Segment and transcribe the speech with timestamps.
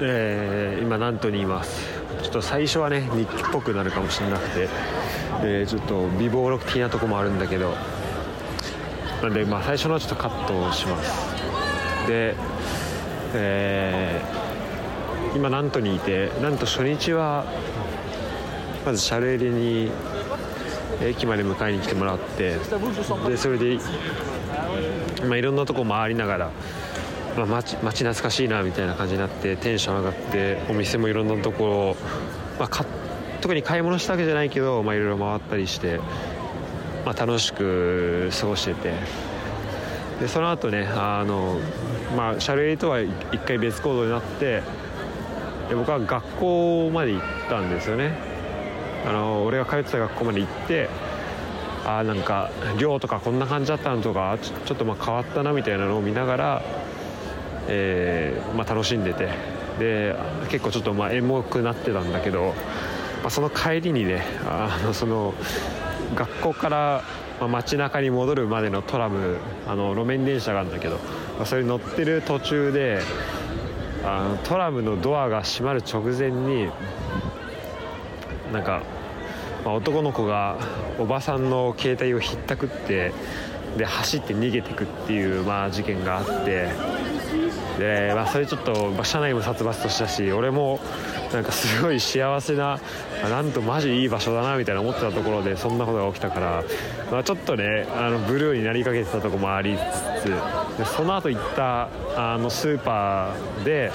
[0.00, 1.82] えー、今ナントにいます。
[2.22, 4.68] ちょっと最初はね日記っぽくなるかもしれなくて、
[5.42, 7.74] えー、ちょっと美貌録的なとこもあるんだけど
[9.22, 11.28] なんでまあ最初のはちょっとカットをします。
[12.06, 12.34] で、
[13.34, 17.44] えー、今ナントにいてなんと初日は
[18.86, 19.90] まずシャルエリに
[21.02, 22.56] 駅まで迎えに来てもらって
[23.28, 23.78] でそれで、
[25.26, 26.50] まあ、いろんなとこ回りながら、
[27.38, 31.96] まあ、街街懐かしいなみたいな感じになってテンション上がってお店もいろんなところ、
[32.58, 32.84] まあ、
[33.40, 36.00] 特に買い物したわけじゃないけど、まあ、いろいろ回ったりして、
[37.06, 38.92] まあ、楽しく過ごしてて。
[40.20, 41.60] でその後ねあの、
[42.16, 44.62] まあ、シャルエリとは一回別行動になって
[45.68, 48.18] で僕は学校まで行ったんですよね。
[49.06, 50.88] あの俺が通ってた学校まで行って
[51.86, 56.62] あなんか寮とかこんな感じだったのとかちょっとまあ変わったなみたいなのを見ながら、
[57.68, 59.58] えーまあ、楽しんでて。
[59.78, 60.16] で
[60.50, 62.54] 結構ちょっとまあエモくなってたんだけど、
[63.22, 65.34] まあ、その帰りにねあのその
[66.14, 67.04] 学校から
[67.48, 70.96] 街中に戻るまでのトラムあの路面電車があるんだけど、
[71.36, 73.00] まあ、それに乗ってる途中で
[74.04, 76.68] あのトラムのドアが閉まる直前に
[78.52, 78.82] なんか、
[79.64, 80.58] まあ、男の子が
[80.98, 83.12] おばさんの携帯をひったくって
[83.76, 86.70] で走って逃げてくっていう、まあ、事件があって
[87.78, 90.80] で、まあ、それちょっと、まあ、車内も殺伐としたし俺も
[91.32, 92.80] なんかすごい幸せな
[93.22, 96.64] なんとマジいい場所だなみたいな思ってたところでそんなことが起きたから、
[97.10, 99.76] まあ、ちょっとねあのブルーになりかけてたとこもあり
[100.18, 103.92] つつでその後行ったあのスーパーで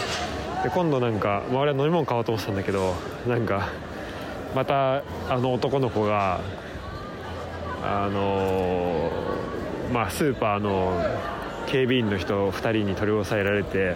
[0.63, 2.95] で今度なんか、まあ、俺は飲み物買おうと思ってたんだけど
[3.27, 3.69] なんか
[4.55, 6.39] またあの男の子が
[7.83, 9.11] あの
[9.91, 11.03] まあスーパーの
[11.67, 13.95] 警備員の人2人に取り押さえられて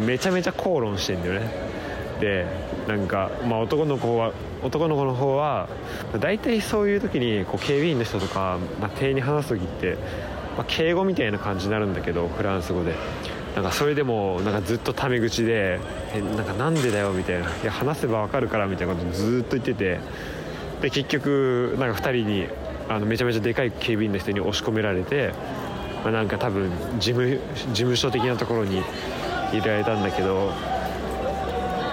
[0.00, 1.74] めちゃめちゃ口論してんだよね。
[2.20, 2.46] で
[2.86, 5.68] なんか、まあ、男の子は男の子の方は
[6.20, 9.96] 大体そういう時にこう警備員の人とか、まあ、に話す時って、
[10.56, 12.94] まあ、敬語みたいな感じになるんだけどフランス語で。
[13.54, 15.78] なんかそれでもなんかずっとタメ口で
[16.12, 20.00] 「えなんかなんでだよ」みたいな「いや話せばわかるから」みたいなことずっと言ってて。
[20.84, 22.46] で結局なんか2人に
[22.90, 25.32] あのめちゃめちゃでかい警備員の人に押し込められて、
[26.04, 28.82] まあ、なんか多分事務事務所的なところに
[29.50, 30.52] 入れられたんだけど、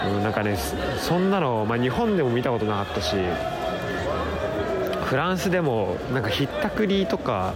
[0.06, 0.58] うん、なんかね
[1.00, 3.16] そんなの、まあ、日本でも見たことなかったし
[5.06, 7.54] フランスでもなんかひったくりとか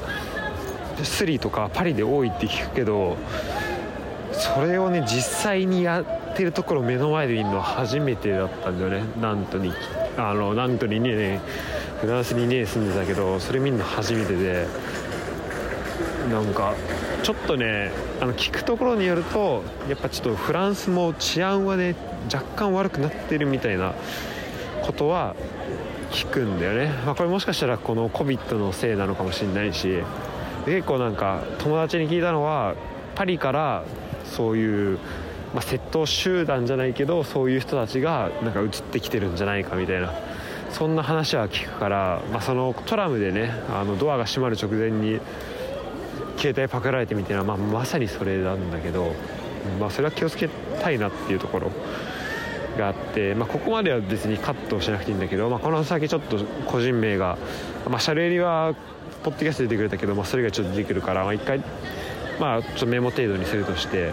[1.03, 3.17] スリとかパリで多いって聞くけど
[4.31, 9.03] それをね実際にやってるところ目の前で見るのは初めてだったんだよね。
[9.21, 9.73] なんとに
[10.17, 11.41] あのなんとにね
[12.01, 14.67] フランスにね住んでたけどそれ見るの初めてで。
[16.31, 16.74] なんか
[17.24, 17.91] ちょっとね
[18.22, 21.96] あの聞くところによるとやっぱちょっとフランスも治安はね
[22.34, 23.94] 若干悪くなってるみたいな
[24.81, 25.36] ことは
[26.12, 30.02] 聞くんだよね、まあ、これもしかしたらこの COVID のせいなのかもしれないし。
[30.66, 32.75] 結構なんか友達に聞いたのは
[33.13, 33.84] パリから
[34.25, 34.97] そういう、
[35.53, 40.13] まあ、窃盗集団じゃないけどそういう人たちがなんか移ってきてるんじゃないかみたいな。
[40.72, 45.22] そんな話は聞くから、まあ、そのトラムでねあのドアが閉まる直前に
[46.38, 49.13] 携帯パクられてみたいな、まあ、まさにそれなんだけど、
[49.79, 50.47] まあ、それは気をつけ
[50.81, 51.72] たいなっていうところ。
[52.75, 57.38] があって、まあ、ここまでは別にカットしなくていいんだけど、まあ、この先ちょっと個人名が、
[57.90, 58.75] まあ、シャルエリは
[59.24, 61.63] ポッドキャスト出てくれたけど、まあ、それがちょっと出てくるから、まあ、一回
[62.40, 64.12] まあ、ちょっとメモ程度にするとして、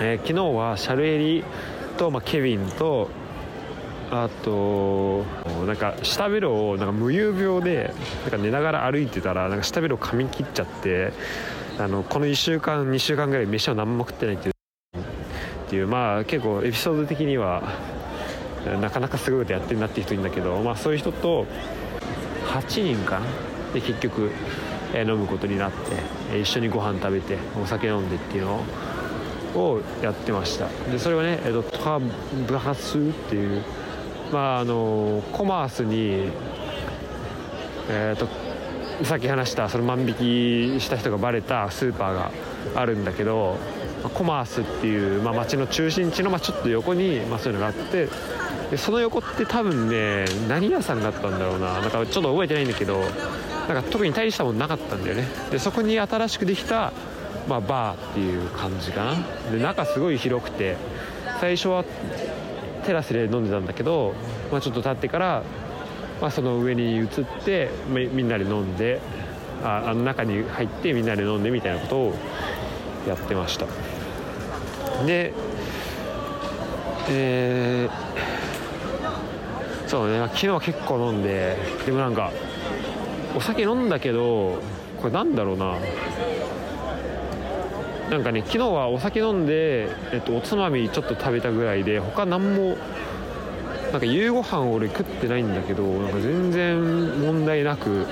[0.00, 1.44] えー、昨日はシャルエリ
[1.98, 3.10] と、まあ、ケビンと
[4.10, 5.24] あと
[5.66, 11.12] なんか下ベロをなんか無遊病でなんか寝ながら歩いてたらなんか下ベロ噛み切っちゃって
[11.78, 14.54] あのこの1週間2週間ぐらい飯を何も食ってないっていう
[15.66, 17.62] っていうまあ結構エピソード的には
[18.80, 21.46] なかなかすごいことやってるなっていう人いるんだけど、まあ、そういう人と
[22.46, 23.26] 8人かな？
[23.72, 24.30] で結局
[24.92, 28.64] え飲むことになって、一緒にご飯食べてお酒飲んでっていうの
[29.54, 30.68] をやってました。
[30.90, 33.62] でそれはね、えー、とトラブラスっていう
[34.32, 36.30] まああのコマースに
[37.88, 38.28] え、ー、と
[39.04, 42.30] さっき話したその万引きした人がバレたスーパーが
[42.74, 43.56] あるんだけど
[44.14, 48.08] コマースっていう、まあ、街の中心地の、まあ、ちょっと横に、まあ、そういうのがあって
[48.70, 51.80] でその横って多分ね何屋さんだったんだろうな。
[51.80, 55.26] なんかちょっと覚えてないんだけどなんか特に大したもんなかったんだよね。
[55.50, 56.92] でそこに新しくできた、
[57.48, 59.50] まあ、バーっていう感じかな。
[59.50, 60.76] で中すごい広くて
[61.40, 61.84] 最初は
[62.80, 64.14] テラスで飲んでたんだけど、
[64.50, 65.42] まあ、ちょっと経ってから、
[66.20, 67.08] まあ、その上に移っ
[67.44, 69.00] てみんなで飲んで
[69.62, 72.14] ああの中に入ってみんなで飲んでみたいなことを
[73.06, 73.66] やってました。
[75.06, 75.32] で
[77.08, 82.32] えー、そうね昨日は結構飲んででもなんか
[83.34, 84.60] お酒飲んだけど
[85.00, 85.76] これなんだろうな。
[88.10, 92.76] なんかね昨日はお酒飲んで、えっと、おつまみちょっと食べたぐらいで他何も
[93.92, 98.06] なんか夕ご飯俺食ってないんだけどなんか全然問題なく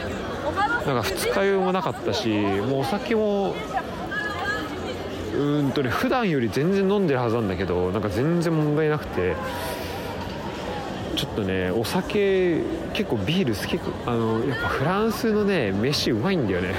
[0.86, 3.54] なんか二日酔いもなかったしもうお酒も
[5.36, 9.34] うんとね普段より全然飲んでるはずなんだけどなんか全然問題なくて
[11.16, 12.60] ちょっとねお酒
[12.92, 16.74] 結構ビール好きあのやっぱフランスのね飯うまいんだよね。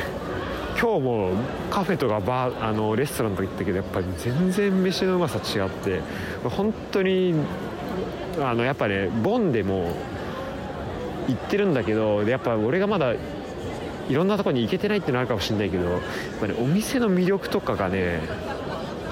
[0.81, 1.31] 今日も
[1.69, 5.99] カフェとかバーあのレストランとか行ったけどやっぱり全然飯のうまさ違って
[6.41, 7.35] 本当に
[8.39, 9.91] あのやっぱねボンでも
[11.27, 16.01] 行ってるんだけどやっぱ俺がまだいろんなとこに行けてないっていうのあるかもしれないけどやっ
[16.39, 18.21] ぱ、ね、お店の魅力とかがね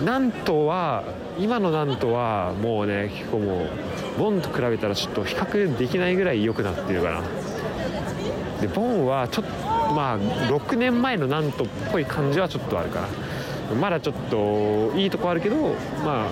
[0.05, 1.03] なんとは
[1.37, 3.69] 今のなんとはもうね結構もう
[4.17, 7.21] ボンと比べたらちょっと比較できないぐらい良くなってるかな。
[8.61, 9.45] でボンはちょっ
[9.95, 13.07] まあ6年前のなんとっぽい感じはちょっとあるかな。
[13.79, 15.57] まだちょっといいとこあるけど
[16.03, 16.29] まあ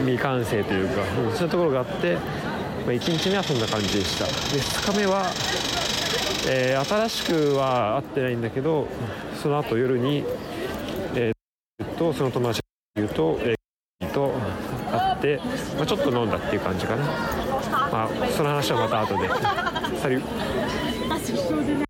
[0.00, 1.02] 未完成というか
[1.34, 4.26] そういうところがあって、まあ、1日目はそんな感じでした。
[4.26, 5.32] で2日目は、
[6.48, 8.86] えー、新しくは会ってないんだけど
[9.42, 10.24] その後夜に、
[11.14, 12.62] えー、とその友達
[13.14, 14.32] と、えー、と
[14.92, 15.40] 会って、
[15.76, 19.28] まあ、ちょっと飲んだっていう感じかな、まあ、その話はまた後で。
[19.96, 21.85] サリュ